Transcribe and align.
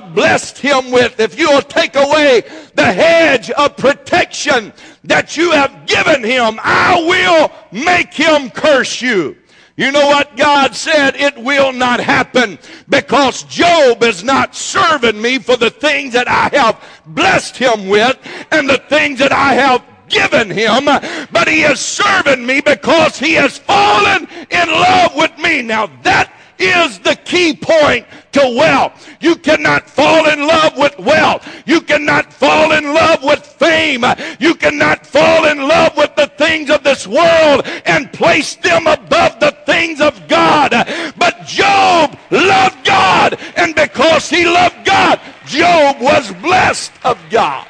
blessed 0.00 0.58
him 0.58 0.90
with, 0.90 1.18
if 1.20 1.38
you 1.38 1.50
will 1.50 1.62
take 1.62 1.96
away 1.96 2.42
the 2.74 2.84
hedge 2.84 3.50
of 3.50 3.76
protection 3.76 4.72
that 5.04 5.36
you 5.36 5.50
have 5.50 5.86
given 5.86 6.22
him, 6.22 6.58
I 6.62 7.00
will 7.06 7.82
make 7.84 8.12
him 8.14 8.50
curse 8.50 9.02
you. 9.02 9.36
You 9.76 9.90
know 9.90 10.06
what 10.06 10.36
God 10.36 10.76
said? 10.76 11.16
It 11.16 11.36
will 11.36 11.72
not 11.72 11.98
happen 11.98 12.58
because 12.88 13.42
Job 13.44 14.04
is 14.04 14.22
not 14.22 14.54
serving 14.54 15.20
me 15.20 15.38
for 15.38 15.56
the 15.56 15.70
things 15.70 16.12
that 16.12 16.28
I 16.28 16.48
have 16.56 16.82
blessed 17.06 17.56
him 17.56 17.88
with 17.88 18.16
and 18.52 18.68
the 18.68 18.78
things 18.88 19.18
that 19.18 19.32
I 19.32 19.54
have 19.54 19.82
given 20.08 20.50
him, 20.50 20.84
but 21.32 21.48
he 21.48 21.62
is 21.62 21.80
serving 21.80 22.46
me 22.46 22.60
because 22.60 23.18
he 23.18 23.34
has 23.34 23.58
fallen 23.58 24.28
in 24.50 24.68
love 24.68 25.16
with 25.16 25.36
me. 25.38 25.62
Now 25.62 25.90
that 26.02 26.32
is 26.58 27.00
the 27.00 27.16
key 27.16 27.56
point 27.56 28.06
to 28.34 28.54
wealth. 28.56 29.08
You 29.20 29.36
cannot 29.36 29.88
fall 29.88 30.28
in 30.28 30.46
love 30.46 30.76
with 30.76 30.98
wealth. 30.98 31.48
You 31.66 31.80
cannot 31.80 32.32
fall 32.32 32.72
in 32.72 32.84
love 32.84 33.22
with 33.22 33.44
fame. 33.44 34.04
You 34.38 34.54
cannot 34.56 35.06
fall 35.06 35.46
in 35.46 35.58
love 35.66 35.96
with 35.96 36.14
the 36.16 36.26
things 36.26 36.68
of 36.68 36.82
this 36.82 37.06
world 37.06 37.66
and 37.86 38.12
place 38.12 38.56
them 38.56 38.86
above 38.86 39.40
the 39.40 39.56
things 39.64 40.00
of 40.00 40.28
God. 40.28 40.70
But 41.16 41.46
Job 41.46 42.18
loved 42.30 42.84
God, 42.84 43.38
and 43.56 43.74
because 43.74 44.28
he 44.28 44.44
loved 44.44 44.84
God, 44.84 45.20
Job 45.46 46.00
was 46.00 46.32
blessed 46.34 46.92
of 47.04 47.18
God. 47.30 47.66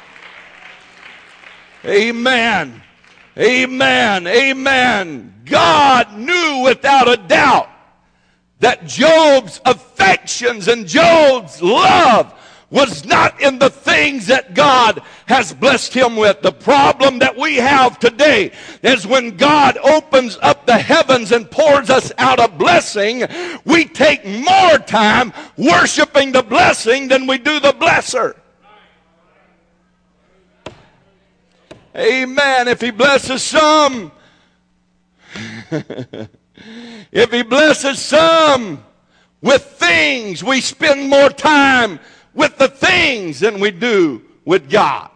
Amen. 1.85 2.81
Amen. 3.37 4.25
Amen. 4.25 5.33
God 5.45 6.17
knew 6.17 6.63
without 6.63 7.07
a 7.07 7.17
doubt 7.17 7.69
that 8.59 8.85
Job's 8.85 9.61
affections 9.65 10.67
and 10.67 10.87
Job's 10.87 11.61
love 11.61 12.33
was 12.71 13.05
not 13.05 13.39
in 13.41 13.59
the 13.59 13.69
things 13.69 14.27
that 14.27 14.53
God 14.53 15.01
has 15.27 15.53
blessed 15.53 15.93
him 15.93 16.15
with. 16.15 16.41
The 16.41 16.51
problem 16.51 17.19
that 17.19 17.37
we 17.37 17.55
have 17.55 17.99
today 17.99 18.51
is 18.81 19.05
when 19.05 19.37
God 19.37 19.77
opens 19.77 20.37
up 20.41 20.65
the 20.65 20.77
heavens 20.77 21.31
and 21.31 21.49
pours 21.49 21.89
us 21.89 22.11
out 22.17 22.39
a 22.39 22.47
blessing, 22.47 23.23
we 23.65 23.85
take 23.85 24.25
more 24.25 24.77
time 24.79 25.31
worshiping 25.57 26.31
the 26.31 26.43
blessing 26.43 27.07
than 27.07 27.27
we 27.27 27.37
do 27.37 27.59
the 27.59 27.71
blesser. 27.71 28.35
Amen. 31.95 32.67
If 32.67 32.81
he 32.81 32.91
blesses 32.91 33.41
some, 33.41 34.11
if 37.15 37.31
he 37.31 37.43
blesses 37.43 37.99
some 37.99 38.83
with 39.41 39.63
things, 39.63 40.43
we 40.43 40.59
spend 40.59 41.09
more 41.09 41.29
time 41.29 41.97
with 42.33 42.57
the 42.57 42.67
things 42.67 43.39
than 43.39 43.61
we 43.61 43.71
do 43.71 44.21
with 44.43 44.69
God. 44.69 45.09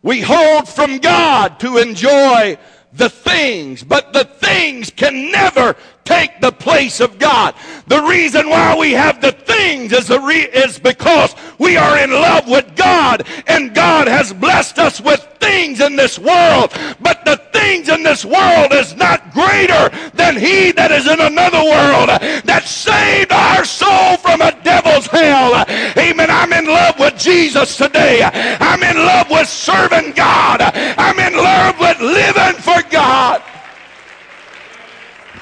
We 0.00 0.22
hold 0.22 0.66
from 0.66 0.96
God 0.98 1.60
to 1.60 1.76
enjoy 1.76 2.56
the 2.96 3.08
things, 3.08 3.82
but 3.82 4.12
the 4.12 4.24
things 4.24 4.90
can 4.90 5.30
never 5.32 5.76
take 6.04 6.40
the 6.40 6.52
place 6.52 7.00
of 7.00 7.18
God. 7.18 7.54
The 7.86 8.02
reason 8.02 8.48
why 8.48 8.76
we 8.76 8.92
have 8.92 9.20
the 9.20 9.32
things 9.32 9.92
is, 9.92 10.06
the 10.06 10.20
re- 10.20 10.48
is 10.52 10.78
because 10.78 11.34
we 11.58 11.76
are 11.76 11.98
in 11.98 12.10
love 12.10 12.46
with 12.46 12.76
God 12.76 13.26
and 13.46 13.74
God 13.74 14.06
has 14.06 14.32
blessed 14.32 14.78
us 14.78 15.00
with 15.00 15.26
things 15.40 15.80
in 15.80 15.96
this 15.96 16.18
world. 16.18 16.72
But 17.00 17.24
the 17.24 17.40
things 17.52 17.88
in 17.88 18.02
this 18.02 18.24
world 18.24 18.72
is 18.72 18.94
not 18.96 19.32
greater 19.32 19.90
than 20.14 20.36
he 20.36 20.72
that 20.72 20.92
is 20.92 21.06
in 21.06 21.20
another 21.20 21.62
world 21.62 22.08
that 22.44 22.64
saved 22.64 23.32
our 23.32 23.64
soul 23.64 24.16
from 24.18 24.42
a 24.42 24.52
devil's 24.62 25.06
hell. 25.06 25.64
Amen. 25.96 26.30
I'm 26.30 26.52
in 26.52 26.66
love 26.66 26.98
with 26.98 27.18
Jesus 27.18 27.76
today. 27.76 28.22
I'm 28.22 28.82
in 28.82 28.96
love 28.96 29.30
with 29.30 29.48
serving 29.48 30.12
God. 30.12 30.60
I'm 30.62 31.18
in 31.18 31.34
love 31.34 31.78
with 31.80 32.00
living 32.00 32.60
for 32.60 32.82
God. 32.90 33.42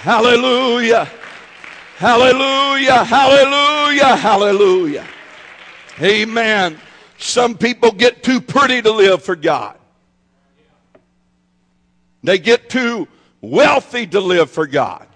Hallelujah. 0.03 1.09
Hallelujah. 1.97 3.05
Hallelujah. 3.05 4.17
Hallelujah. 4.17 5.07
Amen. 6.01 6.77
Some 7.19 7.57
people 7.57 7.93
get 7.93 8.25
too 8.25 8.41
pretty 8.41 8.83
to 8.83 8.91
live 8.91 9.23
for 9.23 9.37
God. 9.37 9.79
They 12.25 12.41
get 12.41 12.69
too 12.69 13.07
wealthy 13.41 14.09
to 14.09 14.19
live 14.19 14.51
for 14.51 14.67
God. 14.67 15.07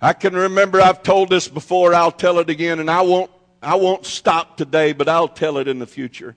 I 0.00 0.12
can 0.12 0.34
remember 0.34 0.80
I've 0.80 1.02
told 1.02 1.28
this 1.28 1.48
before, 1.48 1.92
I'll 1.92 2.12
tell 2.12 2.38
it 2.38 2.48
again, 2.48 2.78
and 2.78 2.88
I 2.88 3.00
won't 3.00 3.32
I 3.60 3.74
won't 3.74 4.06
stop 4.06 4.56
today, 4.56 4.92
but 4.92 5.08
I'll 5.08 5.26
tell 5.26 5.58
it 5.58 5.66
in 5.66 5.80
the 5.80 5.86
future. 5.88 6.36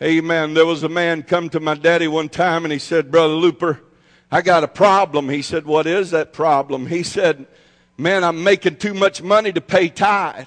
Amen. 0.00 0.54
There 0.54 0.64
was 0.64 0.82
a 0.82 0.88
man 0.88 1.24
come 1.24 1.50
to 1.50 1.60
my 1.60 1.74
daddy 1.74 2.08
one 2.08 2.30
time 2.30 2.64
and 2.64 2.72
he 2.72 2.78
said, 2.78 3.10
Brother 3.10 3.34
Looper, 3.34 3.82
I 4.34 4.42
got 4.42 4.64
a 4.64 4.68
problem. 4.68 5.28
He 5.28 5.42
said, 5.42 5.64
What 5.64 5.86
is 5.86 6.10
that 6.10 6.32
problem? 6.32 6.88
He 6.88 7.04
said, 7.04 7.46
Man, 7.96 8.24
I'm 8.24 8.42
making 8.42 8.78
too 8.78 8.92
much 8.92 9.22
money 9.22 9.52
to 9.52 9.60
pay 9.60 9.88
tithe. 9.88 10.46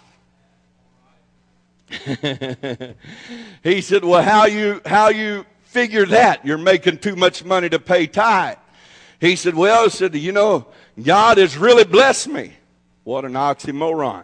he 3.63 3.79
said, 3.79 4.03
Well, 4.03 4.21
how 4.21 4.45
you 4.45 4.81
how 4.85 5.07
you 5.07 5.45
figure 5.63 6.05
that? 6.07 6.45
You're 6.45 6.57
making 6.57 6.97
too 6.97 7.15
much 7.15 7.45
money 7.45 7.69
to 7.69 7.79
pay 7.79 8.07
tithe. 8.07 8.57
He 9.21 9.37
said, 9.37 9.55
Well, 9.55 9.85
I 9.85 9.87
said, 9.87 10.13
you 10.15 10.33
know, 10.33 10.67
God 11.01 11.37
has 11.37 11.55
really 11.55 11.85
blessed 11.85 12.27
me. 12.27 12.51
What 13.05 13.23
an 13.23 13.35
oxymoron. 13.35 14.23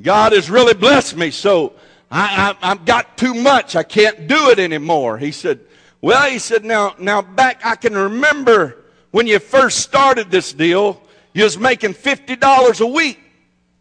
God 0.00 0.32
has 0.32 0.50
really 0.50 0.74
blessed 0.74 1.16
me, 1.16 1.30
so 1.30 1.74
I, 2.10 2.56
I, 2.60 2.72
I've 2.72 2.84
got 2.84 3.16
too 3.16 3.34
much. 3.34 3.76
I 3.76 3.84
can't 3.84 4.26
do 4.26 4.50
it 4.50 4.58
anymore. 4.58 5.18
He 5.18 5.30
said, 5.30 5.60
well, 6.02 6.28
he 6.28 6.40
said, 6.40 6.64
now, 6.64 6.94
now 6.98 7.22
back, 7.22 7.64
I 7.64 7.76
can 7.76 7.96
remember 7.96 8.84
when 9.12 9.26
you 9.26 9.38
first 9.38 9.78
started 9.78 10.30
this 10.30 10.52
deal, 10.52 11.00
you 11.32 11.44
was 11.44 11.56
making 11.56 11.94
$50 11.94 12.80
a 12.80 12.86
week. 12.86 13.20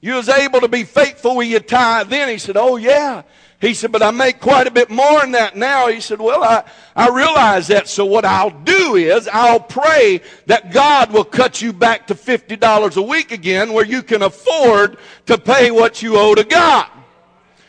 You 0.01 0.13
was 0.15 0.29
able 0.29 0.61
to 0.61 0.67
be 0.67 0.83
faithful 0.83 1.35
with 1.37 1.47
your 1.47 1.59
tithe 1.59 2.09
then. 2.09 2.29
He 2.29 2.37
said, 2.37 2.57
oh 2.57 2.77
yeah. 2.77 3.23
He 3.59 3.75
said, 3.75 3.91
but 3.91 4.01
I 4.01 4.09
make 4.09 4.39
quite 4.39 4.65
a 4.65 4.71
bit 4.71 4.89
more 4.89 5.21
than 5.21 5.33
that 5.33 5.55
now. 5.55 5.87
He 5.87 6.01
said, 6.01 6.19
well, 6.19 6.43
I, 6.43 6.63
I 6.95 7.09
realize 7.09 7.67
that. 7.67 7.87
So 7.87 8.05
what 8.05 8.25
I'll 8.25 8.49
do 8.49 8.95
is 8.95 9.27
I'll 9.31 9.59
pray 9.59 10.21
that 10.47 10.71
God 10.71 11.11
will 11.11 11.23
cut 11.23 11.61
you 11.61 11.71
back 11.71 12.07
to 12.07 12.15
$50 12.15 12.97
a 12.97 13.01
week 13.01 13.31
again 13.31 13.73
where 13.73 13.85
you 13.85 14.01
can 14.01 14.23
afford 14.23 14.97
to 15.27 15.37
pay 15.37 15.69
what 15.69 16.01
you 16.01 16.17
owe 16.17 16.33
to 16.33 16.43
God. 16.43 16.87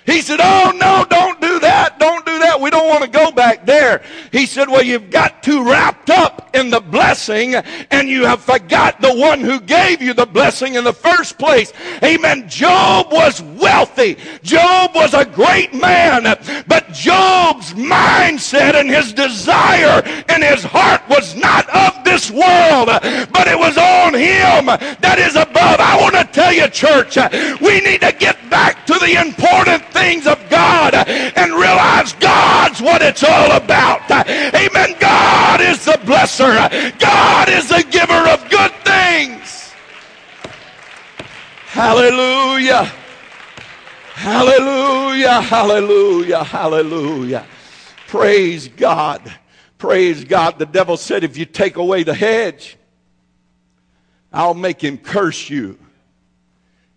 He 0.07 0.21
said, 0.23 0.41
Oh, 0.43 0.73
no, 0.75 1.05
don't 1.09 1.41
do 1.41 1.42
that. 1.83 1.99
Don't 1.99 2.25
do 2.25 2.39
that. 2.39 2.61
We 2.61 2.71
don't 2.71 2.89
want 2.89 3.05
to 3.05 3.11
go 3.11 3.31
back 3.31 3.67
there. 3.67 4.03
He 4.31 4.47
said, 4.47 4.69
Well, 4.69 4.83
you've 4.83 5.11
got 5.11 5.43
too 5.43 5.65
wrapped 5.65 6.11
up 6.11 6.51
in 6.55 6.71
the 6.71 6.81
blessing 6.81 7.55
and 7.55 8.09
you 8.09 8.25
have 8.25 8.41
forgot 8.41 9.01
the 9.01 9.15
one 9.15 9.41
who 9.41 9.61
gave 9.61 10.01
you 10.01 10.15
the 10.15 10.27
blessing 10.27 10.75
in 10.75 10.85
the 10.85 10.93
first 10.93 11.39
place. 11.39 11.73
Amen. 12.03 12.49
Job 12.49 13.13
was 13.13 13.43
wealthy. 13.43 14.17
Job 14.43 14.95
was 14.95 15.15
a 15.15 15.25
great 15.25 15.75
man. 15.75 16.23
But 16.67 16.93
Job's 16.93 17.75
mindset 17.75 18.75
and 18.75 18.89
his 18.89 19.13
desire 19.13 20.03
and 20.29 20.43
his 20.43 20.63
heart 20.63 21.03
was 21.09 21.35
not 21.35 21.69
of 21.71 22.05
this 22.05 22.31
world, 22.31 22.89
but 23.33 23.49
it 23.49 23.59
was 23.59 23.77
on 23.77 24.15
him 24.15 24.67
that 25.01 25.17
is 25.19 25.35
above. 25.35 25.81
I 25.81 25.99
want 26.01 26.15
to 26.15 26.25
tell 26.33 26.53
you, 26.53 26.62
church, 26.73 27.17
uh, 27.17 27.29
we 27.61 27.81
need 27.81 28.01
to 28.01 28.13
get 28.13 28.39
back 28.51 28.87
to 28.87 28.95
the 28.95 29.21
important 29.21 29.85
things 29.93 30.27
of 30.27 30.39
God 30.49 30.95
uh, 30.95 31.05
and 31.07 31.53
realize 31.53 32.13
God's 32.15 32.81
what 32.81 33.03
it's 33.03 33.23
all 33.23 33.53
about. 33.53 34.11
Uh, 34.11 34.25
amen. 34.29 34.97
God 34.99 35.61
is 35.61 35.85
the 35.85 35.99
blesser. 36.05 36.99
God 36.99 37.49
is 37.49 37.69
the 37.69 37.85
giver 37.91 38.29
of 38.31 38.49
good 38.51 38.73
things. 38.85 39.73
Hallelujah. 41.67 42.85
Hallelujah. 44.15 45.41
Hallelujah. 45.41 46.45
Hallelujah. 46.45 47.47
Praise 48.09 48.69
God. 48.69 49.33
Praise 49.79 50.25
God. 50.25 50.59
The 50.59 50.67
devil 50.67 50.97
said, 50.97 51.25
if 51.25 51.37
you 51.37 51.45
take 51.45 51.77
away 51.77 52.03
the 52.03 52.15
hedge, 52.15 52.77
I'll 54.33 54.55
make 54.55 54.83
him 54.83 54.99
curse 54.99 55.51
you. 55.51 55.79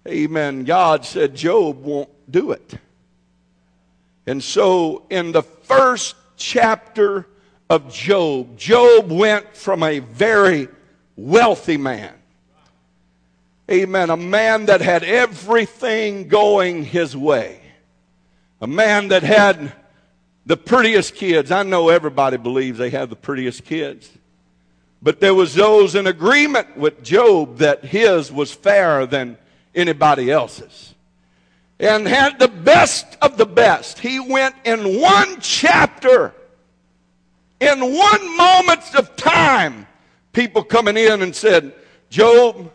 Amen. 0.07 0.65
God 0.65 1.05
said 1.05 1.35
Job 1.35 1.83
won't 1.83 2.09
do 2.29 2.51
it. 2.51 2.77
And 4.27 4.43
so, 4.43 5.03
in 5.09 5.31
the 5.31 5.43
first 5.43 6.15
chapter 6.35 7.27
of 7.69 7.91
Job, 7.91 8.57
Job 8.57 9.11
went 9.11 9.55
from 9.55 9.83
a 9.83 9.99
very 9.99 10.67
wealthy 11.15 11.77
man. 11.77 12.13
Amen. 13.69 14.09
A 14.09 14.17
man 14.17 14.67
that 14.67 14.81
had 14.81 15.03
everything 15.03 16.27
going 16.27 16.83
his 16.83 17.17
way. 17.17 17.61
A 18.61 18.67
man 18.67 19.07
that 19.07 19.23
had 19.23 19.73
the 20.45 20.57
prettiest 20.57 21.15
kids. 21.15 21.51
I 21.51 21.63
know 21.63 21.89
everybody 21.89 22.37
believes 22.37 22.77
they 22.77 22.91
have 22.91 23.09
the 23.09 23.15
prettiest 23.15 23.65
kids. 23.65 24.09
But 25.01 25.19
there 25.19 25.33
was 25.33 25.55
those 25.55 25.95
in 25.95 26.07
agreement 26.07 26.77
with 26.77 27.03
Job 27.03 27.57
that 27.57 27.85
his 27.85 28.31
was 28.31 28.51
fairer 28.51 29.05
than 29.05 29.37
anybody 29.75 30.31
else's. 30.31 30.94
and 31.77 32.07
had 32.07 32.39
the 32.39 32.48
best 32.48 33.06
of 33.22 33.36
the 33.36 33.45
best. 33.45 34.00
He 34.00 34.19
went 34.19 34.56
in 34.63 35.01
one 35.01 35.42
chapter, 35.42 36.33
in 37.60 37.80
one 37.80 38.38
moment 38.38 38.95
of 38.95 39.16
time, 39.18 39.86
people 40.31 40.63
coming 40.63 40.95
in 40.95 41.22
and 41.22 41.36
said, 41.36 41.74
Job, 42.10 42.72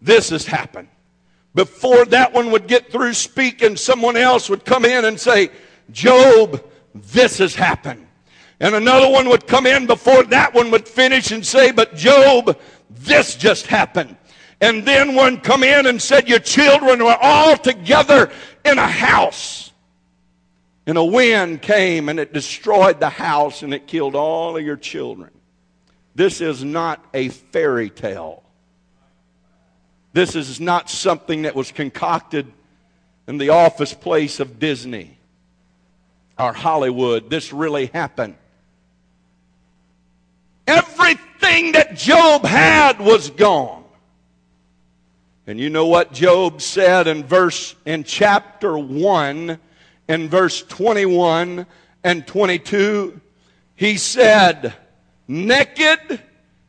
this 0.00 0.30
has 0.30 0.46
happened. 0.46 0.88
Before 1.56 2.04
that 2.04 2.32
one 2.32 2.50
would 2.52 2.68
get 2.68 2.92
through 2.92 3.14
speaking, 3.14 3.76
someone 3.76 4.16
else 4.16 4.48
would 4.48 4.64
come 4.64 4.84
in 4.84 5.06
and 5.06 5.18
say, 5.18 5.50
Job, 5.90 6.62
this 6.94 7.38
has 7.38 7.54
happened. 7.54 8.06
And 8.60 8.74
another 8.74 9.10
one 9.10 9.28
would 9.28 9.46
come 9.46 9.66
in 9.66 9.86
before 9.86 10.22
that 10.24 10.54
one 10.54 10.70
would 10.70 10.86
finish 10.86 11.32
and 11.32 11.44
say, 11.44 11.72
But 11.72 11.96
Job, 11.96 12.58
this 12.90 13.34
just 13.34 13.66
happened. 13.66 14.16
And 14.60 14.84
then 14.86 15.14
one 15.14 15.40
come 15.40 15.62
in 15.62 15.86
and 15.86 16.00
said, 16.00 16.28
Your 16.28 16.38
children 16.38 17.04
were 17.04 17.16
all 17.20 17.56
together 17.56 18.30
in 18.64 18.78
a 18.78 18.86
house. 18.86 19.70
And 20.86 20.96
a 20.96 21.04
wind 21.04 21.62
came 21.62 22.08
and 22.08 22.20
it 22.20 22.32
destroyed 22.32 23.00
the 23.00 23.10
house 23.10 23.62
and 23.62 23.74
it 23.74 23.86
killed 23.86 24.14
all 24.14 24.56
of 24.56 24.64
your 24.64 24.76
children. 24.76 25.30
This 26.14 26.40
is 26.40 26.64
not 26.64 27.04
a 27.12 27.28
fairy 27.28 27.90
tale. 27.90 28.42
This 30.12 30.34
is 30.34 30.60
not 30.60 30.88
something 30.88 31.42
that 31.42 31.54
was 31.54 31.72
concocted 31.72 32.50
in 33.26 33.36
the 33.36 33.50
office 33.50 33.92
place 33.92 34.40
of 34.40 34.58
Disney 34.58 35.18
or 36.38 36.52
Hollywood. 36.52 37.28
This 37.28 37.52
really 37.52 37.86
happened. 37.86 38.36
Everything 40.66 41.72
that 41.72 41.96
Job 41.96 42.44
had 42.44 42.98
was 42.98 43.28
gone. 43.30 43.84
And 45.46 45.60
you 45.60 45.70
know 45.70 45.86
what 45.86 46.12
Job 46.12 46.60
said 46.60 47.06
in 47.06 47.22
verse 47.22 47.76
in 47.84 48.02
chapter 48.02 48.76
1 48.76 49.58
in 50.08 50.28
verse 50.28 50.62
21 50.62 51.66
and 52.02 52.26
22? 52.26 53.20
He 53.76 53.96
said, 53.96 54.74
"Naked 55.28 56.20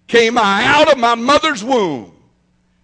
came 0.06 0.38
I 0.38 0.64
out 0.66 0.92
of 0.92 1.00
my 1.00 1.16
mother's 1.16 1.64
womb, 1.64 2.14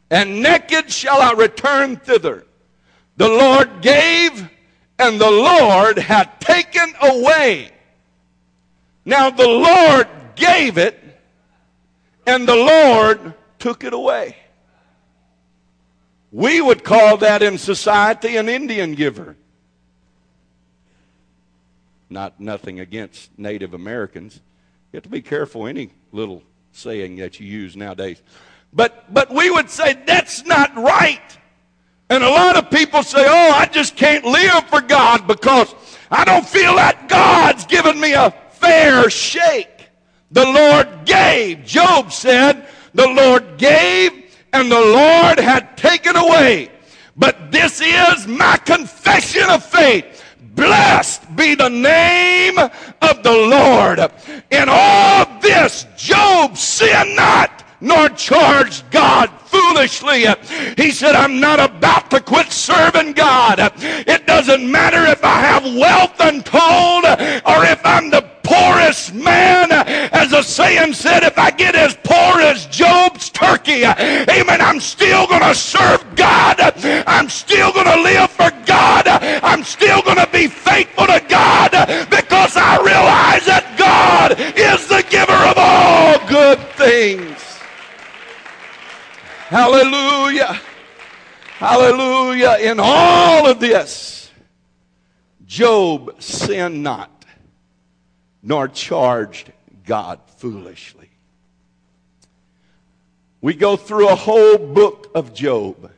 and 0.10 0.42
naked 0.42 0.92
shall 0.92 1.22
I 1.22 1.34
return 1.34 1.98
thither. 1.98 2.46
The 3.18 3.30
Lord 3.30 3.82
gave, 3.82 4.50
and 4.98 5.22
the 5.22 5.30
Lord 5.30 6.00
hath 6.00 6.40
taken 6.40 6.92
away." 7.02 7.70
Now 9.06 9.30
the 9.30 9.48
Lord 9.48 10.08
gave 10.36 10.80
it, 10.80 11.00
and 12.26 12.48
the 12.48 12.56
Lord 12.56 13.36
took 13.60 13.84
it 13.84 13.94
away. 13.94 14.38
We 16.34 16.62
would 16.62 16.84
call 16.84 17.18
that 17.18 17.44
in 17.44 17.60
society 17.60 18.38
an 18.38 18.50
Indian 18.50 18.96
giver. 18.96 19.36
Not 22.10 22.40
nothing 22.40 22.80
against 22.80 23.38
Native 23.38 23.76
Americans. 23.76 24.42
You 24.92 24.98
have 24.98 25.04
to 25.04 25.10
be 25.10 25.22
careful 25.22 25.68
any 25.68 25.92
little 26.12 26.42
saying 26.72 27.18
that 27.18 27.40
you 27.40 27.46
use 27.46 27.76
nowadays. 27.76 28.20
But 28.74 29.14
but 29.14 29.32
we 29.32 29.52
would 29.52 29.70
say 29.70 29.94
that's 30.08 30.44
not 30.44 30.76
right. 30.76 31.38
And 32.10 32.24
a 32.24 32.30
lot 32.30 32.58
of 32.58 32.72
people 32.72 33.04
say, 33.04 33.24
"Oh, 33.24 33.52
I 33.52 33.68
just 33.68 33.96
can't 33.96 34.26
live 34.26 34.68
for 34.70 34.82
God 34.82 35.28
because 35.28 35.74
I 36.10 36.26
don't 36.26 36.48
feel 36.48 36.76
that 36.78 37.10
God's 37.10 37.68
given 37.68 38.00
me 38.00 38.14
a 38.14 38.34
fair 38.54 39.08
shake." 39.12 39.70
The 40.32 40.46
Lord 40.46 41.06
gave. 41.06 41.64
Job 41.64 42.12
said, 42.12 42.68
"The 42.96 43.08
Lord 43.08 43.60
gave 43.60 44.23
and 44.54 44.72
the 44.72 44.80
Lord 44.80 45.40
had 45.40 45.76
taken 45.76 46.16
away. 46.16 46.70
But 47.16 47.52
this 47.52 47.82
is 47.82 48.28
my 48.28 48.58
confession 48.58 49.50
of 49.50 49.64
faith. 49.64 50.24
Blessed 50.56 51.36
be 51.36 51.56
the 51.56 51.70
name 51.70 52.58
of 52.58 53.24
the 53.24 53.32
Lord. 53.32 54.00
In 54.52 54.66
all 54.70 55.26
this, 55.40 55.86
Job 55.98 56.58
sinned 56.58 57.16
not, 57.16 57.64
nor 57.82 58.10
charged 58.10 58.90
God 58.92 59.30
foolishly. 59.46 60.26
He 60.78 60.92
said, 60.92 61.16
I'm 61.16 61.40
not 61.40 61.60
about 61.60 62.10
to 62.12 62.20
quit 62.20 62.52
serving 62.52 63.14
God. 63.14 63.60
It 63.78 64.26
doesn't 64.28 64.72
matter 64.72 65.06
if 65.06 65.24
I 65.24 65.40
have 65.42 65.64
wealth 65.64 66.16
untold 66.20 67.06
or 67.06 67.66
if 67.66 67.84
I'm 67.86 68.10
the 68.10 68.30
poorest 68.44 69.14
man, 69.14 69.72
as 69.72 70.32
the 70.32 70.44
saying 70.44 70.94
said, 70.94 71.24
if 71.24 71.40
I 71.40 71.50
get 71.50 71.76
as 71.76 71.96
poor 72.04 72.42
as 72.42 72.66
Job's 72.68 73.03
turkey, 73.44 73.84
amen, 73.86 74.62
I'm 74.62 74.80
still 74.80 75.28
going 75.28 75.42
to 75.42 75.56
serve 75.56 76.04
God. 76.16 76.60
I'm 77.08 77.30
still 77.30 77.72
going 77.72 77.88
to 77.88 78.02
live 78.02 78.30
for 78.32 78.52
God. 78.66 79.08
I'm 79.08 79.64
still 79.64 80.02
going 80.02 80.18
to 80.18 80.30
be 80.32 80.48
faithful 80.48 81.08
to 81.08 81.22
God 81.28 81.72
because 82.10 82.56
I 82.56 82.78
realize 82.78 83.46
that 83.46 83.76
God 83.78 84.40
is 84.58 84.88
the 84.88 85.04
giver 85.10 85.34
of 85.34 85.58
all 85.58 86.18
good 86.28 86.60
things. 86.78 87.40
Hallelujah. 89.50 90.60
Hallelujah. 91.58 92.58
In 92.62 92.80
all 92.80 93.48
of 93.48 93.60
this, 93.60 94.32
Job 95.46 96.22
sinned 96.22 96.82
not 96.82 97.10
nor 98.42 98.68
charged 98.68 99.52
God 99.86 100.20
foolishly. 100.38 101.13
We 103.44 103.54
go 103.56 103.76
through 103.76 104.08
a 104.08 104.16
whole 104.16 104.58
book 104.58 105.12
of 105.14 105.34
Job, 105.34 105.92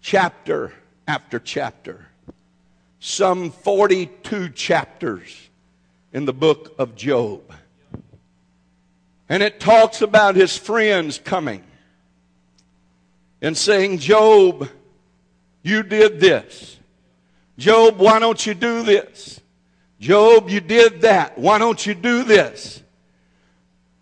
chapter 0.00 0.72
after 1.08 1.40
chapter, 1.40 2.06
some 3.00 3.50
42 3.50 4.50
chapters 4.50 5.48
in 6.12 6.26
the 6.26 6.32
book 6.32 6.76
of 6.78 6.94
Job. 6.94 7.40
And 9.28 9.42
it 9.42 9.58
talks 9.58 10.00
about 10.00 10.36
his 10.36 10.56
friends 10.56 11.18
coming 11.18 11.64
and 13.42 13.58
saying, 13.58 13.98
Job, 13.98 14.68
you 15.64 15.82
did 15.82 16.20
this. 16.20 16.76
Job, 17.58 17.98
why 17.98 18.20
don't 18.20 18.46
you 18.46 18.54
do 18.54 18.84
this? 18.84 19.40
Job, 19.98 20.48
you 20.48 20.60
did 20.60 21.00
that. 21.00 21.36
Why 21.36 21.58
don't 21.58 21.84
you 21.84 21.94
do 21.94 22.22
this? 22.22 22.80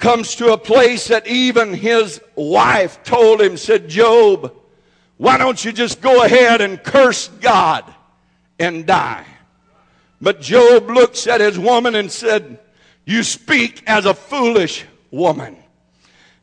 Comes 0.03 0.35
to 0.35 0.53
a 0.53 0.59
place 0.59 1.07
that 1.07 1.29
even 1.29 1.75
his 1.75 2.21
wife 2.35 3.05
told 3.05 3.41
him, 3.41 3.57
said, 3.57 3.89
Job, 3.89 4.53
why 5.17 5.39
don't 5.39 5.65
you 5.65 5.71
just 5.71 6.01
go 6.01 6.25
ahead 6.25 6.61
and 6.61 6.83
curse 6.83 7.29
God 7.29 7.85
and 8.59 8.85
die? 8.85 9.25
But 10.21 10.41
Job 10.41 10.91
looks 10.91 11.29
at 11.29 11.41
his 11.41 11.57
woman 11.57 11.95
and 11.95 12.11
said, 12.11 12.59
You 13.05 13.23
speak 13.23 13.85
as 13.87 14.05
a 14.05 14.13
foolish 14.13 14.85
woman. 15.13 15.57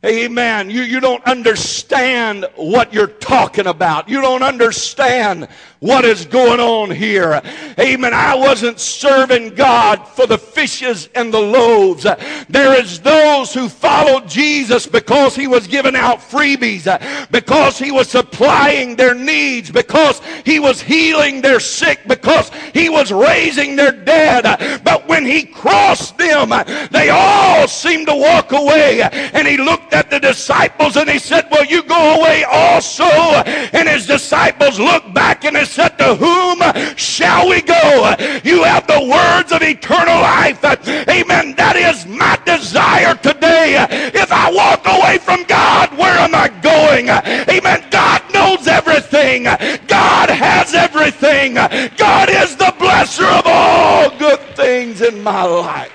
Amen. 0.04 0.70
You, 0.70 0.80
you 0.80 0.98
don't 0.98 1.22
understand 1.24 2.46
what 2.56 2.94
you're 2.94 3.06
talking 3.06 3.66
about. 3.66 4.08
You 4.08 4.22
don't 4.22 4.42
understand 4.42 5.46
what 5.80 6.06
is 6.06 6.24
going 6.24 6.60
on 6.60 6.90
here. 6.90 7.42
Amen. 7.78 8.14
I 8.14 8.34
wasn't 8.34 8.80
serving 8.80 9.54
God 9.54 9.96
for 10.08 10.26
the 10.26 10.38
fishes 10.38 11.10
and 11.14 11.32
the 11.32 11.40
loaves. 11.40 12.06
There 12.48 12.80
is 12.80 13.00
those 13.00 13.52
who 13.52 13.68
followed 13.68 14.26
Jesus 14.26 14.86
because 14.86 15.36
he 15.36 15.46
was 15.46 15.66
giving 15.66 15.96
out 15.96 16.18
freebies, 16.18 16.86
because 17.30 17.78
he 17.78 17.90
was 17.90 18.08
supplying 18.08 18.96
their 18.96 19.14
needs, 19.14 19.70
because 19.70 20.20
he 20.44 20.60
was 20.60 20.80
healing 20.80 21.42
their 21.42 21.60
sick, 21.60 22.00
because 22.06 22.50
he 22.72 22.88
was 22.88 23.12
raising 23.12 23.76
their 23.76 23.92
dead. 23.92 24.82
But 24.82 25.08
when 25.08 25.26
he 25.26 25.44
crossed 25.44 26.16
them, 26.16 26.50
they 26.90 27.10
all 27.10 27.68
seemed 27.68 28.06
to 28.08 28.14
walk 28.14 28.52
away 28.52 29.02
and 29.02 29.46
he 29.46 29.56
looked 29.58 29.89
looked 29.90 29.94
at 29.94 30.10
the 30.10 30.20
disciples 30.20 30.96
and 30.96 31.08
he 31.08 31.18
said, 31.18 31.48
Will 31.50 31.64
you 31.64 31.82
go 31.82 32.16
away 32.18 32.44
also? 32.44 33.04
And 33.04 33.88
his 33.88 34.06
disciples 34.06 34.78
looked 34.78 35.12
back 35.14 35.44
and 35.44 35.56
they 35.56 35.64
said, 35.64 35.98
To 35.98 36.14
whom 36.14 36.60
shall 36.96 37.48
we 37.48 37.62
go? 37.62 38.14
You 38.44 38.62
have 38.64 38.86
the 38.86 39.00
words 39.00 39.52
of 39.52 39.62
eternal 39.62 40.20
life. 40.20 40.62
Amen. 40.64 41.54
That 41.56 41.76
is 41.76 42.06
my 42.06 42.38
desire 42.44 43.14
today. 43.16 43.86
If 44.14 44.32
I 44.32 44.52
walk 44.52 44.86
away 44.86 45.18
from 45.18 45.44
God, 45.44 45.96
where 45.96 46.18
am 46.18 46.34
I 46.34 46.48
going? 46.48 47.08
Amen. 47.08 47.84
God 47.90 48.22
knows 48.32 48.66
everything. 48.66 49.44
God 49.86 50.30
has 50.30 50.74
everything. 50.74 51.54
God 51.54 52.28
is 52.30 52.56
the 52.56 52.72
blesser 52.78 53.28
of 53.38 53.46
all 53.46 54.16
good 54.18 54.40
things 54.54 55.00
in 55.00 55.22
my 55.22 55.44
life. 55.44 55.92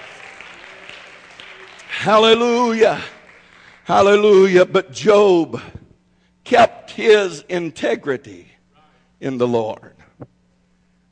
Hallelujah. 1.88 3.02
Hallelujah. 3.86 4.66
But 4.66 4.92
Job 4.92 5.62
kept 6.44 6.90
his 6.90 7.42
integrity 7.48 8.48
in 9.22 9.38
the 9.38 9.48
Lord. 9.48 9.94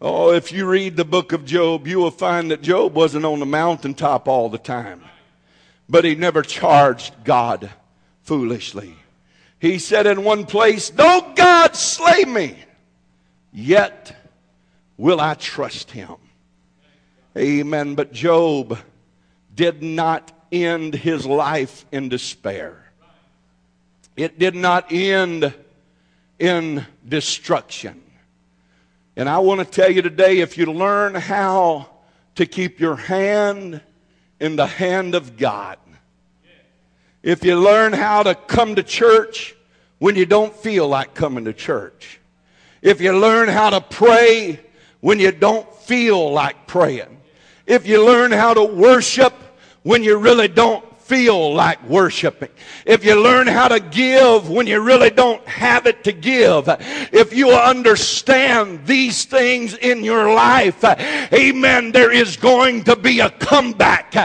Oh, 0.01 0.31
if 0.31 0.51
you 0.51 0.65
read 0.65 0.97
the 0.97 1.05
book 1.05 1.33
of 1.33 1.45
Job, 1.45 1.85
you 1.85 1.99
will 1.99 2.09
find 2.09 2.49
that 2.49 2.63
Job 2.63 2.95
wasn't 2.95 3.25
on 3.25 3.39
the 3.39 3.45
mountaintop 3.45 4.27
all 4.27 4.49
the 4.49 4.57
time, 4.57 5.03
but 5.87 6.03
he 6.03 6.15
never 6.15 6.41
charged 6.41 7.13
God 7.23 7.69
foolishly. 8.23 8.95
He 9.59 9.77
said 9.77 10.07
in 10.07 10.23
one 10.23 10.45
place, 10.45 10.89
Though 10.89 11.31
God 11.35 11.75
slay 11.75 12.25
me, 12.25 12.57
yet 13.51 14.15
will 14.97 15.21
I 15.21 15.35
trust 15.35 15.91
him. 15.91 16.15
Amen. 17.37 17.93
But 17.93 18.13
Job 18.13 18.79
did 19.53 19.83
not 19.83 20.32
end 20.53 20.93
his 20.93 21.25
life 21.25 21.85
in 21.91 22.09
despair. 22.09 22.91
It 24.15 24.37
did 24.37 24.55
not 24.55 24.91
end 24.91 25.53
in 26.37 26.85
destruction. 27.07 28.01
And 29.15 29.27
I 29.27 29.39
want 29.39 29.59
to 29.59 29.65
tell 29.65 29.91
you 29.91 30.01
today 30.01 30.39
if 30.39 30.57
you 30.57 30.67
learn 30.67 31.15
how 31.15 31.89
to 32.35 32.45
keep 32.45 32.79
your 32.79 32.95
hand 32.95 33.81
in 34.39 34.55
the 34.55 34.67
hand 34.67 35.15
of 35.15 35.37
God, 35.37 35.77
if 37.23 37.43
you 37.43 37.59
learn 37.59 37.93
how 37.93 38.23
to 38.23 38.35
come 38.35 38.75
to 38.75 38.83
church 38.83 39.55
when 39.99 40.15
you 40.15 40.25
don't 40.25 40.55
feel 40.55 40.87
like 40.87 41.13
coming 41.13 41.45
to 41.45 41.53
church, 41.53 42.19
if 42.81 43.01
you 43.01 43.17
learn 43.17 43.47
how 43.47 43.69
to 43.69 43.81
pray 43.81 44.59
when 44.99 45.19
you 45.19 45.31
don't 45.31 45.71
feel 45.77 46.31
like 46.31 46.67
praying, 46.67 47.21
if 47.65 47.87
you 47.87 48.05
learn 48.05 48.31
how 48.31 48.53
to 48.53 48.63
worship 48.63 49.33
when 49.83 50.03
you 50.03 50.17
really 50.17 50.47
don't 50.47 50.83
feel 51.03 51.53
like 51.53 51.83
worshiping, 51.87 52.49
if 52.85 53.03
you 53.03 53.21
learn 53.21 53.47
how 53.47 53.67
to 53.67 53.79
give 53.79 54.49
when 54.49 54.67
you 54.67 54.79
really 54.79 55.09
don't 55.09 55.45
have 55.47 55.85
it 55.85 56.03
to 56.03 56.11
give, 56.11 56.65
if 57.11 57.33
you 57.33 57.49
understand 57.51 58.85
these 58.85 59.25
things 59.25 59.75
in 59.75 60.03
your 60.03 60.33
life, 60.33 60.83
amen, 61.33 61.91
there 61.91 62.11
is 62.11 62.37
going 62.37 62.83
to 62.83 62.95
be 62.95 63.19
a 63.19 63.29
comeback. 63.29 64.15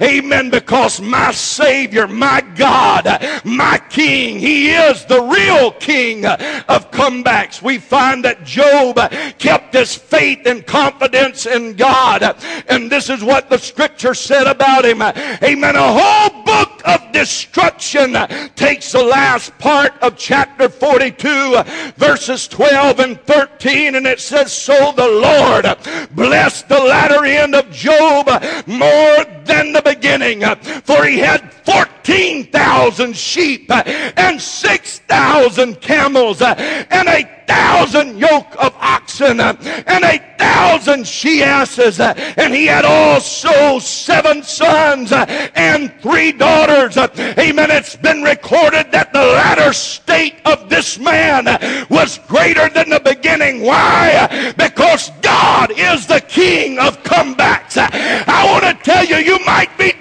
Amen, 0.00 0.50
because 0.50 1.00
my 1.00 1.32
Savior, 1.32 2.06
my 2.06 2.40
God, 2.54 3.06
my 3.44 3.80
King, 3.90 4.38
He 4.38 4.70
is 4.70 5.04
the 5.06 5.22
real 5.22 5.72
King 5.72 6.24
of 6.24 6.90
comebacks. 6.90 7.62
We 7.62 7.78
find 7.78 8.24
that 8.24 8.44
Job 8.44 8.96
kept 9.38 9.74
his 9.74 9.94
faith 9.94 10.46
and 10.46 10.66
confidence 10.66 11.46
in 11.46 11.74
God. 11.74 12.22
And 12.68 12.90
this 12.90 13.10
is 13.10 13.22
what 13.22 13.50
the 13.50 13.58
scripture 13.58 14.14
said 14.14 14.46
about 14.46 14.84
him. 14.84 15.02
Amen. 15.02 15.76
A 15.76 15.92
whole 15.92 16.27
book 16.44 16.82
of 16.84 17.12
destruction 17.12 18.16
takes 18.54 18.92
the 18.92 19.02
last 19.02 19.56
part 19.58 19.92
of 20.02 20.16
chapter 20.16 20.68
42, 20.68 21.62
verses 21.96 22.48
12 22.48 23.00
and 23.00 23.20
13, 23.22 23.94
and 23.94 24.06
it 24.06 24.20
says, 24.20 24.52
So 24.52 24.92
the 24.92 25.06
Lord 25.06 25.66
blessed 26.14 26.68
the 26.68 26.80
latter 26.80 27.24
end 27.24 27.54
of 27.54 27.70
Job 27.70 28.26
more 28.66 29.24
than 29.44 29.72
the 29.72 29.82
beginning, 29.84 30.42
for 30.84 31.04
he 31.04 31.18
had 31.18 31.52
14,000 31.64 33.16
sheep 33.16 33.70
and 33.70 34.40
6,000 34.40 35.80
camels 35.80 36.42
and 36.42 37.08
a 37.08 37.37
thousand 37.48 38.18
yoke 38.18 38.54
of 38.62 38.74
oxen 38.78 39.40
uh, 39.40 39.56
and 39.86 40.04
a 40.04 40.18
thousand 40.38 41.06
she 41.06 41.42
asses. 41.42 41.98
Uh, 41.98 42.14
and 42.36 42.54
he 42.54 42.66
had 42.66 42.84
also 42.84 43.78
seven 43.78 44.42
sons 44.42 45.10
uh, 45.10 45.24
and 45.54 45.92
three 46.00 46.30
daughters. 46.30 46.96
Amen. 46.96 47.70
It's 47.70 47.96
been 47.96 48.22
recorded 48.22 48.92
that 48.92 49.12
the 49.12 49.20
latter 49.20 49.72
state 49.72 50.36
of 50.44 50.68
this 50.68 50.98
man 50.98 51.44
was 51.88 52.18
greater 52.28 52.68
than 52.68 52.90
the 52.90 53.00
beginning. 53.00 53.62
Why? 53.62 54.52
Because 54.56 55.10
God 55.22 55.72
is 55.76 56.06
the 56.06 56.20
king 56.20 56.78
of 56.78 57.02
comebacks. 57.02 57.76
I 57.78 58.46
want 58.50 58.64
to 58.64 58.84
tell 58.84 59.04
you, 59.04 59.16
you 59.16 59.38
might 59.44 59.76
be 59.78 59.92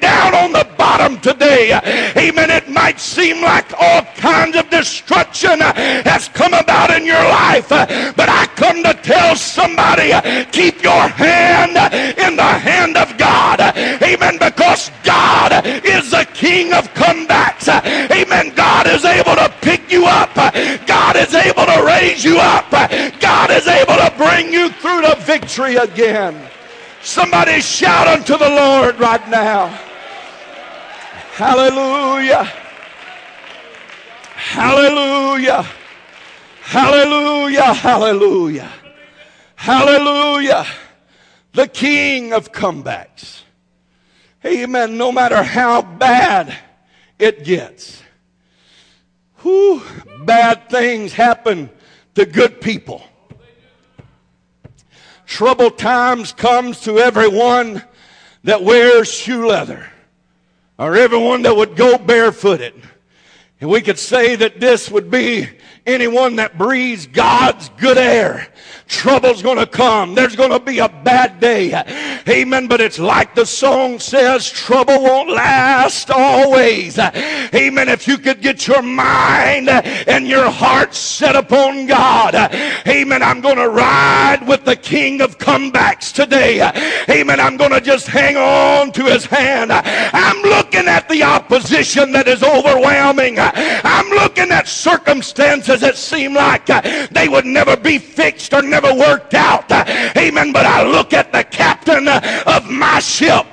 today. 1.57 2.13
Amen. 2.17 2.49
It 2.49 2.69
might 2.69 2.99
seem 2.99 3.41
like 3.41 3.73
all 3.79 4.03
kinds 4.15 4.55
of 4.55 4.69
destruction 4.69 5.61
uh, 5.61 5.73
has 6.03 6.29
come 6.29 6.53
about 6.53 6.91
in 6.91 7.05
your 7.05 7.23
life. 7.23 7.71
Uh, 7.71 8.13
but 8.15 8.29
I 8.29 8.47
come 8.55 8.83
to 8.83 8.93
tell 8.93 9.35
somebody, 9.35 10.13
uh, 10.13 10.45
keep 10.51 10.81
your 10.83 11.07
hand 11.07 11.77
in 12.17 12.35
the 12.35 12.43
hand 12.43 12.97
of 12.97 13.17
God. 13.17 13.59
Amen. 13.61 14.37
Because 14.39 14.91
God 15.03 15.65
is 15.85 16.11
the 16.11 16.27
king 16.33 16.73
of 16.73 16.91
comebacks. 16.93 17.67
Amen. 18.11 18.53
God 18.55 18.87
is 18.87 19.05
able 19.05 19.35
to 19.35 19.53
pick 19.61 19.91
you 19.91 20.05
up. 20.05 20.33
God 20.35 21.15
is 21.15 21.33
able 21.33 21.65
to 21.65 21.83
raise 21.85 22.23
you 22.23 22.37
up. 22.39 22.69
God 23.19 23.51
is 23.51 23.67
able 23.67 23.95
to 23.95 24.13
bring 24.17 24.51
you 24.51 24.69
through 24.69 25.01
to 25.01 25.15
victory 25.21 25.75
again. 25.75 26.49
Somebody 27.01 27.61
shout 27.61 28.07
unto 28.07 28.37
the 28.37 28.49
Lord 28.49 28.99
right 28.99 29.25
now. 29.29 29.96
Hallelujah. 31.37 32.45
Hallelujah. 34.33 35.67
Hallelujah. 36.61 37.73
Hallelujah. 37.75 38.71
Hallelujah. 39.55 40.65
The 41.53 41.67
king 41.67 42.33
of 42.33 42.51
comebacks. 42.51 43.43
Amen. 44.43 44.97
No 44.97 45.11
matter 45.11 45.43
how 45.43 45.83
bad 45.83 46.57
it 47.19 47.43
gets. 47.43 48.01
Whew, 49.43 49.83
bad 50.25 50.71
things 50.71 51.13
happen 51.13 51.69
to 52.15 52.25
good 52.25 52.61
people. 52.61 53.03
Trouble 55.27 55.69
times 55.69 56.33
comes 56.33 56.81
to 56.81 56.97
everyone 56.97 57.83
that 58.43 58.63
wears 58.63 59.13
shoe 59.13 59.45
leather 59.45 59.91
or 60.77 60.95
everyone 60.95 61.43
that 61.43 61.55
would 61.55 61.75
go 61.75 61.97
barefooted. 61.97 62.73
And 63.59 63.69
we 63.69 63.81
could 63.81 63.97
say 63.97 64.35
that 64.35 64.59
this 64.59 64.91
would 64.91 65.09
be 65.09 65.49
anyone 65.85 66.35
that 66.35 66.57
breathes 66.57 67.07
God's 67.07 67.69
good 67.69 67.97
air 67.97 68.47
trouble's 68.87 69.41
to 69.57 69.67
come. 69.67 70.15
There's 70.15 70.35
to 70.51 70.59
be 70.59 70.79
a 70.79 70.89
bad 70.89 71.39
day. 71.39 71.71
Amen. 72.27 72.67
But 72.67 72.81
it's 72.81 72.99
like 72.99 73.35
the 73.35 73.45
song 73.45 73.99
says, 73.99 74.49
trouble 74.49 75.01
won't 75.03 75.29
last 75.29 76.09
always. 76.09 76.99
Amen. 76.99 77.89
If 77.89 78.07
you 78.07 78.17
could 78.17 78.41
get 78.41 78.67
your 78.67 78.81
mind 78.81 79.69
and 79.69 80.27
your 80.27 80.49
heart 80.49 80.93
set 80.93 81.35
upon 81.35 81.87
God. 81.87 82.35
Amen. 82.87 83.23
I'm 83.23 83.41
going 83.41 83.57
to 83.57 83.69
ride 83.69 84.45
with 84.47 84.65
the 84.65 84.75
King 84.75 85.21
of 85.21 85.37
comebacks 85.37 86.13
today. 86.13 86.61
Amen. 87.09 87.39
I'm 87.39 87.57
going 87.57 87.71
to 87.71 87.81
just 87.81 88.07
hang 88.07 88.37
on 88.37 88.91
to 88.93 89.05
his 89.05 89.25
hand. 89.25 89.71
I'm 89.71 90.41
looking 90.43 90.87
at 90.87 91.07
the 91.09 91.23
opposition 91.23 92.11
that 92.11 92.27
is 92.27 92.43
overwhelming. 92.43 93.37
I'm 93.39 94.06
looking 94.17 94.51
at 94.51 94.67
circumstances 94.67 95.81
that 95.81 95.95
seem 95.95 96.33
like 96.33 96.69
uh, 96.69 96.81
they 97.11 97.27
would 97.27 97.45
never 97.45 97.77
be 97.77 97.97
fixed 97.97 98.53
or 98.53 98.61
never 98.61 98.93
worked 98.93 99.33
out. 99.33 99.71
Uh, 99.71 99.85
amen. 100.17 100.51
But 100.51 100.65
I 100.65 100.83
look 100.83 101.13
at 101.13 101.31
the 101.31 101.43
captain 101.43 102.07
uh, 102.07 102.43
of 102.45 102.69
my 102.69 102.99
ship. 102.99 103.47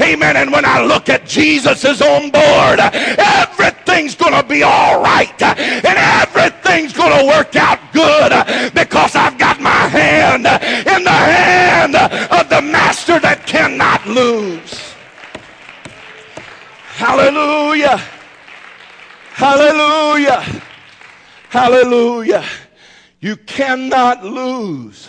Amen. 0.00 0.36
And 0.36 0.52
when 0.52 0.64
I 0.64 0.84
look 0.84 1.08
at 1.08 1.26
Jesus 1.26 1.84
is 1.84 2.02
on 2.02 2.30
board, 2.30 2.78
everything's 2.80 4.14
going 4.14 4.34
to 4.34 4.46
be 4.46 4.62
all 4.62 5.02
right. 5.02 5.40
And 5.42 5.96
everything's 6.22 6.92
going 6.92 7.14
to 7.18 7.26
work 7.26 7.54
out 7.56 7.77
Hallelujah. 21.68 22.46
You 23.20 23.36
cannot 23.36 24.24
lose 24.24 25.06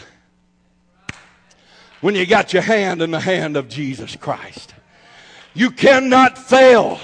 when 2.01 2.15
you 2.15 2.25
got 2.25 2.51
your 2.51 2.61
hand 2.61 3.01
in 3.01 3.11
the 3.11 3.19
hand 3.21 3.55
of 3.55 3.69
Jesus 3.69 4.17
Christ. 4.17 4.73
You 5.53 5.71
cannot 5.71 6.37
fail 6.37 6.99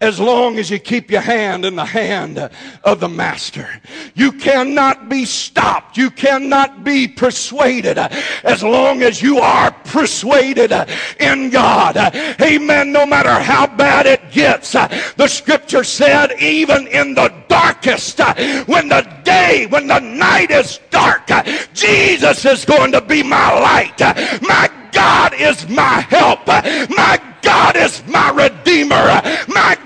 as 0.00 0.20
long 0.20 0.58
as 0.58 0.70
you 0.70 0.78
keep 0.78 1.10
your 1.10 1.20
hand 1.20 1.64
in 1.64 1.74
the 1.74 1.84
hand 1.84 2.38
of 2.84 3.00
the 3.00 3.08
master. 3.08 3.68
You 4.14 4.32
cannot 4.32 5.08
be 5.08 5.24
stopped. 5.24 5.96
You 5.96 6.10
cannot 6.10 6.84
be 6.84 7.08
persuaded 7.08 7.98
as 7.98 8.62
long 8.62 9.02
as 9.02 9.20
you 9.20 9.38
are 9.38 9.72
persuaded 9.72 10.72
in 11.18 11.50
God. 11.50 11.96
Amen. 12.40 12.92
No 12.92 13.06
matter 13.06 13.32
how 13.32 13.66
bad 13.66 14.06
it 14.06 14.30
gets, 14.30 14.72
the 14.72 15.26
scripture 15.26 15.82
said, 15.84 16.32
even 16.40 16.86
in 16.88 17.14
the 17.14 17.32
darkest, 17.48 18.20
when 18.66 18.88
the 18.88 19.08
day, 19.24 19.66
when 19.68 19.88
the 19.88 19.98
night 19.98 20.52
is 20.52 20.78
dark, 20.90 21.28
Jesus 21.74 22.44
is 22.44 22.64
going 22.64 22.92
to 22.92 23.00
be 23.00 23.22
my 23.22 23.52
light. 23.60 23.98
My 24.42 24.70
God 24.92 25.34
is 25.34 25.68
my 25.68 26.00
help. 26.08 26.46
My 26.46 27.20
God 27.42 27.76
is 27.76 28.02
my 28.06 28.30
redeemer. 28.30 29.22
My 29.48 29.77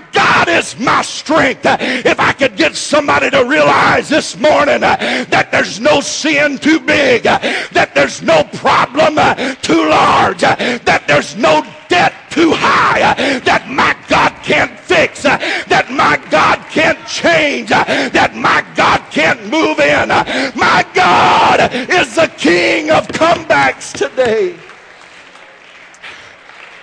is 0.53 0.79
my 0.79 1.01
strength. 1.01 1.61
If 1.65 2.19
I 2.19 2.31
could 2.33 2.55
get 2.55 2.75
somebody 2.75 3.29
to 3.31 3.43
realize 3.43 4.09
this 4.09 4.37
morning 4.37 4.83
uh, 4.83 4.95
that 5.29 5.49
there's 5.51 5.79
no 5.79 5.99
sin 6.01 6.57
too 6.57 6.79
big, 6.79 7.27
uh, 7.27 7.39
that 7.71 7.93
there's 7.95 8.21
no 8.21 8.43
problem 8.45 9.17
uh, 9.17 9.55
too 9.55 9.89
large, 9.89 10.41
that 10.41 11.03
there's 11.07 11.35
no 11.35 11.65
debt 11.89 12.13
too 12.29 12.51
high, 12.51 13.13
that 13.41 13.69
my 13.69 13.95
God 14.07 14.31
can't 14.43 14.79
fix, 14.79 15.23
that 15.23 15.87
my 15.91 16.17
God 16.29 16.57
can't 16.69 16.99
change, 17.07 17.69
that 17.69 18.35
my 18.35 18.65
God 18.75 19.01
can't 19.11 19.41
move 19.49 19.79
in. 19.79 20.09
My 20.55 20.85
God 20.93 21.73
is 21.73 22.15
the 22.15 22.27
king 22.37 22.91
of 22.91 23.07
comebacks 23.07 23.93
today. 23.93 24.55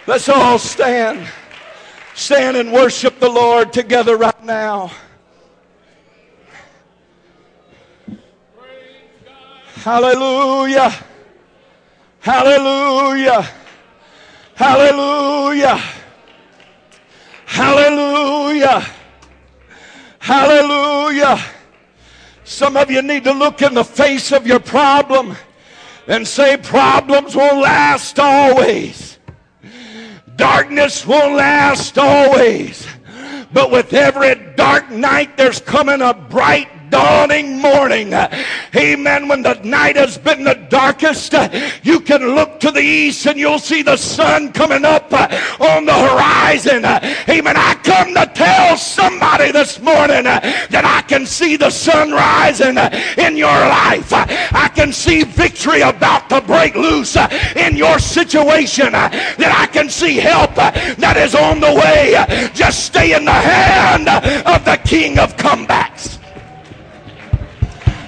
Let's 0.07 0.29
all 0.29 0.59
stand. 0.59 1.27
Stand 2.21 2.59
and 2.59 2.71
worship 2.71 3.19
the 3.19 3.31
Lord 3.31 3.73
together 3.73 4.15
right 4.15 4.45
now. 4.45 4.93
Hallelujah. 9.77 10.93
Hallelujah. 12.21 13.49
Hallelujah. 14.55 15.81
Hallelujah. 17.47 18.87
Hallelujah. 20.19 21.39
Some 22.45 22.77
of 22.77 22.91
you 22.91 23.01
need 23.01 23.25
to 23.25 23.33
look 23.33 23.63
in 23.63 23.73
the 23.73 23.83
face 23.83 24.31
of 24.31 24.47
your 24.47 24.61
problem 24.61 25.35
and 26.07 26.29
say, 26.29 26.59
Problems 26.59 27.35
will 27.35 27.61
last 27.61 28.19
always. 28.19 29.10
Darkness 30.41 31.07
will 31.07 31.35
last 31.35 31.99
always. 31.99 32.87
But 33.53 33.71
with 33.71 33.93
every 33.93 34.35
dark 34.57 34.91
night, 34.91 35.37
there's 35.37 35.61
coming 35.61 36.01
a 36.01 36.15
bright 36.15 36.80
dawning 36.91 37.59
morning. 37.59 38.13
Amen. 38.77 39.29
When 39.29 39.43
the 39.43 39.55
night 39.65 39.97
has 39.97 40.19
been 40.19 40.45
the 40.45 40.55
darkest, 40.69 41.35
you 41.83 42.01
can 42.01 42.35
look 42.35 42.61
to 42.61 42.71
the 42.71 42.81
east 42.81 43.27
and 43.27 43.39
you'll 43.39 43.59
see 43.59 43.83
the 43.83 43.97
sun 43.97 44.53
coming 44.53 44.85
up 44.85 45.13
on 45.13 45.85
the 45.87 45.95
horizon. 45.95 46.85
Amen. 46.85 47.57
I 47.57 47.75
come 47.83 48.15
to 48.15 48.31
tell 48.35 48.77
somebody 48.77 49.53
this 49.53 49.81
morning 49.81 50.25
that 50.25 50.85
I 50.85 51.03
can 51.09 51.27
see 51.27 51.57
the 51.57 51.71
sun 51.71 52.13
rising 52.13 52.77
in 53.19 53.37
your 53.37 53.49
life. 53.49 54.13
I 54.13 54.71
can 54.75 54.93
see 54.93 55.25
victory 55.25 55.81
about 55.81 56.29
to 56.31 56.41
break 56.41 56.75
loose 56.75 57.17
in 57.57 57.77
your 57.77 57.99
situation. 57.99 58.93
That 58.93 59.57
I 59.57 59.67
can 59.73 59.89
see 59.89 60.17
help 60.17 60.55
that 60.55 61.17
is 61.17 61.35
on 61.35 61.61
the 61.61 61.73
way. 61.73 62.51
Just 62.55 62.85
stay 62.87 63.15
in 63.15 63.25
the 63.25 63.33
hand 63.33 64.09
of 64.09 64.65
the 64.65 64.77
King 64.85 65.19
of 65.19 65.37
comebacks. 65.37 66.20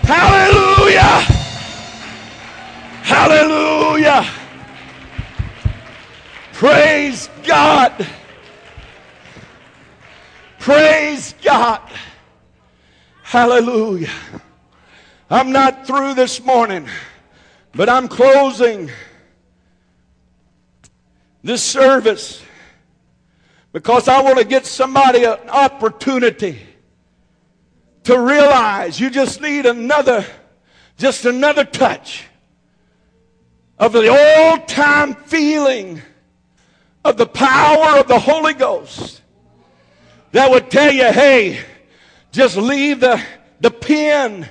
Hallelujah. 0.02 1.20
Hallelujah. 3.02 4.26
Praise 6.52 7.28
God. 7.44 8.06
Praise 10.58 11.34
God. 11.42 11.80
Hallelujah. 13.22 14.10
I'm 15.30 15.50
not 15.50 15.86
through 15.86 16.14
this 16.14 16.42
morning, 16.44 16.86
but 17.74 17.88
I'm 17.88 18.06
closing 18.06 18.90
this 21.42 21.62
service 21.62 22.42
because 23.72 24.06
I 24.06 24.20
want 24.22 24.38
to 24.38 24.44
get 24.44 24.66
somebody 24.66 25.24
an 25.24 25.38
opportunity 25.48 26.58
to 28.04 28.18
realize 28.18 28.98
you 28.98 29.10
just 29.10 29.40
need 29.40 29.66
another, 29.66 30.24
just 30.98 31.24
another 31.24 31.64
touch 31.64 32.24
of 33.78 33.92
the 33.92 34.08
old 34.08 34.68
time 34.68 35.14
feeling 35.14 36.00
of 37.04 37.16
the 37.16 37.26
power 37.26 37.98
of 37.98 38.08
the 38.08 38.18
Holy 38.18 38.54
Ghost 38.54 39.22
that 40.32 40.50
would 40.50 40.70
tell 40.70 40.92
you, 40.92 41.12
hey, 41.12 41.60
just 42.30 42.56
leave 42.56 43.00
the, 43.00 43.22
the 43.60 43.70
pen 43.70 44.48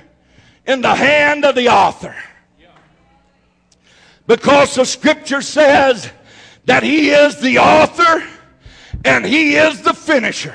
in 0.66 0.80
the 0.80 0.94
hand 0.94 1.44
of 1.44 1.54
the 1.54 1.68
author. 1.68 2.14
Because 4.26 4.74
the 4.76 4.84
scripture 4.84 5.42
says 5.42 6.10
that 6.66 6.82
he 6.82 7.10
is 7.10 7.40
the 7.40 7.58
author 7.58 8.24
and 9.04 9.26
he 9.26 9.56
is 9.56 9.82
the 9.82 9.92
finisher. 9.92 10.54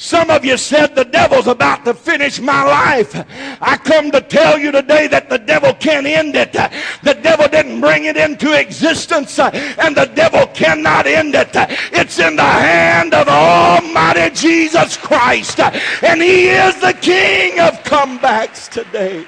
Some 0.00 0.30
of 0.30 0.44
you 0.44 0.56
said 0.56 0.94
the 0.94 1.04
devil's 1.04 1.48
about 1.48 1.84
to 1.84 1.92
finish 1.92 2.38
my 2.40 2.62
life. 2.62 3.16
I 3.60 3.76
come 3.78 4.12
to 4.12 4.20
tell 4.20 4.56
you 4.56 4.70
today 4.70 5.08
that 5.08 5.28
the 5.28 5.38
devil 5.38 5.74
can't 5.74 6.06
end 6.06 6.36
it. 6.36 6.52
The 6.52 7.14
devil 7.20 7.48
didn't 7.48 7.80
bring 7.80 8.04
it 8.04 8.16
into 8.16 8.56
existence 8.56 9.36
and 9.40 9.96
the 9.96 10.08
devil 10.14 10.46
cannot 10.54 11.08
end 11.08 11.34
it. 11.34 11.50
It's 11.92 12.20
in 12.20 12.36
the 12.36 12.42
hand 12.42 13.12
of 13.12 13.26
Almighty 13.26 14.32
Jesus 14.36 14.96
Christ 14.96 15.58
and 15.58 16.22
he 16.22 16.46
is 16.46 16.80
the 16.80 16.92
king 16.92 17.58
of 17.58 17.74
comebacks 17.82 18.68
today. 18.68 19.26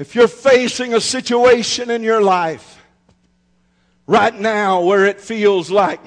If 0.00 0.16
you're 0.16 0.26
facing 0.26 0.94
a 0.94 1.00
situation 1.00 1.90
in 1.90 2.02
your 2.02 2.22
life 2.22 2.75
right 4.06 4.38
now 4.38 4.82
where 4.82 5.04
it 5.06 5.20
feels 5.20 5.70
like 5.70 6.00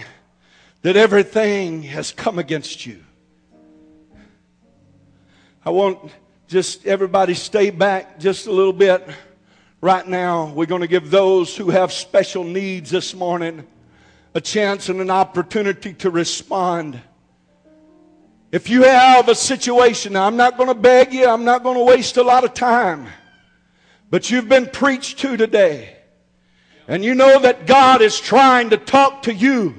that 0.81 0.95
everything 0.95 1.83
has 1.83 2.11
come 2.11 2.39
against 2.39 2.85
you. 2.85 3.03
I 5.65 5.71
want 5.71 6.11
just 6.47 6.85
everybody 6.85 7.33
stay 7.33 7.69
back 7.69 8.19
just 8.19 8.47
a 8.47 8.51
little 8.51 8.73
bit. 8.73 9.07
Right 9.81 10.07
now, 10.07 10.51
we're 10.51 10.65
going 10.65 10.81
to 10.81 10.87
give 10.87 11.09
those 11.09 11.55
who 11.55 11.69
have 11.69 11.93
special 11.93 12.43
needs 12.43 12.89
this 12.89 13.13
morning 13.13 13.65
a 14.33 14.41
chance 14.41 14.89
and 14.89 14.99
an 14.99 15.09
opportunity 15.09 15.93
to 15.93 16.09
respond. 16.09 16.99
If 18.51 18.69
you 18.69 18.83
have 18.83 19.29
a 19.29 19.35
situation, 19.35 20.15
I'm 20.15 20.37
not 20.37 20.57
going 20.57 20.69
to 20.69 20.75
beg 20.75 21.13
you, 21.13 21.27
I'm 21.27 21.45
not 21.45 21.63
going 21.63 21.77
to 21.77 21.83
waste 21.83 22.17
a 22.17 22.23
lot 22.23 22.43
of 22.43 22.53
time, 22.53 23.07
but 24.09 24.29
you've 24.29 24.49
been 24.49 24.67
preached 24.67 25.19
to 25.19 25.37
today 25.37 25.98
and 26.89 27.05
you 27.05 27.13
know 27.13 27.39
that 27.39 27.67
God 27.67 28.01
is 28.01 28.19
trying 28.19 28.71
to 28.71 28.77
talk 28.77 29.21
to 29.21 29.33
you, 29.33 29.75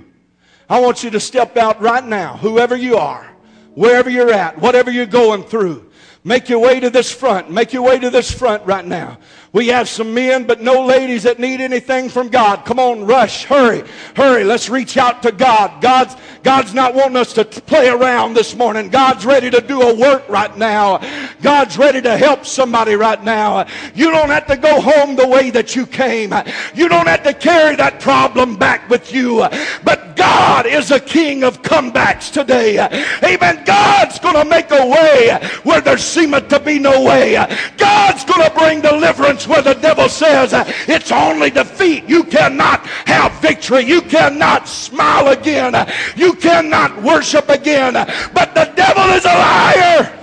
I 0.68 0.78
want 0.78 1.02
you 1.02 1.10
to 1.10 1.18
step 1.18 1.56
out 1.56 1.80
right 1.80 2.04
now, 2.04 2.36
whoever 2.36 2.76
you 2.76 2.96
are, 2.98 3.28
wherever 3.74 4.08
you're 4.08 4.32
at, 4.32 4.56
whatever 4.60 4.92
you're 4.92 5.06
going 5.06 5.42
through. 5.42 5.90
Make 6.22 6.48
your 6.48 6.60
way 6.60 6.78
to 6.78 6.88
this 6.88 7.10
front. 7.10 7.50
Make 7.50 7.72
your 7.72 7.82
way 7.82 7.98
to 7.98 8.10
this 8.10 8.30
front 8.30 8.64
right 8.64 8.84
now. 8.84 9.18
We 9.52 9.66
have 9.68 9.88
some 9.88 10.14
men, 10.14 10.44
but 10.44 10.60
no 10.60 10.86
ladies 10.86 11.24
that 11.24 11.40
need 11.40 11.60
anything 11.60 12.08
from 12.08 12.28
God. 12.28 12.64
Come 12.64 12.78
on, 12.78 13.04
rush, 13.04 13.44
hurry, 13.44 13.82
hurry. 14.14 14.44
Let's 14.44 14.68
reach 14.68 14.96
out 14.96 15.24
to 15.24 15.32
God. 15.32 15.82
God's, 15.82 16.14
God's 16.44 16.72
not 16.72 16.94
wanting 16.94 17.16
us 17.16 17.32
to 17.32 17.44
play 17.44 17.88
around 17.88 18.34
this 18.34 18.54
morning. 18.54 18.90
God's 18.90 19.26
ready 19.26 19.50
to 19.50 19.60
do 19.60 19.82
a 19.82 19.94
work 19.94 20.28
right 20.28 20.56
now. 20.56 20.98
God's 21.42 21.76
ready 21.76 22.00
to 22.00 22.16
help 22.16 22.46
somebody 22.46 22.94
right 22.94 23.22
now. 23.24 23.66
You 23.92 24.12
don't 24.12 24.30
have 24.30 24.46
to 24.46 24.56
go 24.56 24.80
home 24.80 25.16
the 25.16 25.26
way 25.26 25.50
that 25.50 25.74
you 25.74 25.84
came. 25.84 26.32
You 26.72 26.88
don't 26.88 27.08
have 27.08 27.24
to 27.24 27.34
carry 27.34 27.74
that 27.74 27.98
problem 27.98 28.56
back 28.56 28.88
with 28.88 29.12
you. 29.12 29.38
But 29.82 30.14
God 30.14 30.66
is 30.66 30.92
a 30.92 31.00
king 31.00 31.42
of 31.42 31.62
comebacks 31.62 32.30
today. 32.30 32.78
Amen. 33.24 33.64
God's 33.64 34.20
going 34.20 34.36
to 34.36 34.44
make 34.44 34.70
a 34.70 34.86
way 34.86 35.40
where 35.64 35.80
there 35.80 35.98
seemeth 35.98 36.46
to 36.48 36.60
be 36.60 36.78
no 36.78 37.02
way. 37.02 37.32
God's 37.76 38.24
going 38.24 38.48
to 38.48 38.54
bring 38.56 38.80
deliverance 38.80 39.39
where 39.46 39.62
the 39.62 39.74
devil 39.74 40.08
says 40.08 40.52
it's 40.88 41.12
only 41.12 41.50
defeat. 41.50 42.04
You 42.08 42.24
cannot 42.24 42.86
have 43.06 43.32
victory. 43.40 43.84
You 43.84 44.02
cannot 44.02 44.68
smile 44.68 45.28
again. 45.28 45.74
You 46.16 46.34
cannot 46.34 47.02
worship 47.02 47.48
again. 47.48 47.94
But 47.94 48.54
the 48.54 48.72
devil 48.74 49.04
is 49.10 49.24
a 49.24 49.28
liar. 49.28 50.16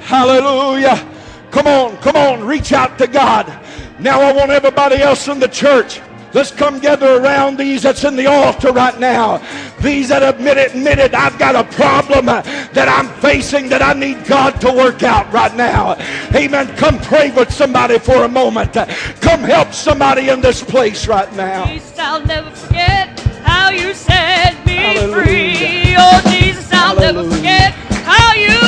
Hallelujah. 0.00 1.10
Come 1.50 1.66
on, 1.66 1.96
come 1.98 2.16
on, 2.16 2.44
reach 2.44 2.72
out 2.72 2.98
to 2.98 3.06
God. 3.06 3.46
Now 3.98 4.20
I 4.20 4.32
want 4.32 4.50
everybody 4.50 4.96
else 4.96 5.28
in 5.28 5.38
the 5.38 5.48
church 5.48 6.00
Let's 6.34 6.50
come 6.50 6.80
gather 6.80 7.22
around 7.22 7.58
these 7.58 7.82
that's 7.82 8.02
in 8.02 8.16
the 8.16 8.26
altar 8.26 8.72
right 8.72 8.98
now. 8.98 9.38
These 9.80 10.08
that 10.08 10.24
admit 10.24 10.56
it, 10.56 10.74
admit 10.74 10.98
it. 10.98 11.14
I've 11.14 11.38
got 11.38 11.54
a 11.54 11.62
problem 11.76 12.28
uh, 12.28 12.42
that 12.72 12.88
I'm 12.88 13.08
facing 13.20 13.68
that 13.68 13.82
I 13.82 13.92
need 13.92 14.26
God 14.26 14.60
to 14.62 14.72
work 14.72 15.04
out 15.04 15.32
right 15.32 15.54
now. 15.54 15.94
Amen. 16.34 16.74
Come 16.76 16.98
pray 16.98 17.30
with 17.30 17.52
somebody 17.52 18.00
for 18.00 18.24
a 18.24 18.28
moment. 18.28 18.72
Come 18.72 19.40
help 19.40 19.72
somebody 19.72 20.28
in 20.28 20.40
this 20.40 20.60
place 20.60 21.06
right 21.06 21.32
now. 21.36 21.66
Jesus, 21.66 21.96
I'll 22.00 22.26
never 22.26 22.50
forget 22.50 23.20
how 23.44 23.70
you 23.70 23.94
set 23.94 24.66
me 24.66 24.74
Hallelujah. 24.74 25.24
free. 25.24 25.94
Oh, 25.96 26.20
Jesus, 26.32 26.68
I'll 26.72 26.96
Hallelujah. 26.96 27.12
never 27.12 27.36
forget 27.36 27.72
how 28.02 28.34
you 28.34 28.64